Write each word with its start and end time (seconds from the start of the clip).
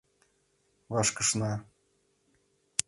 Вашкышна... 0.93 1.51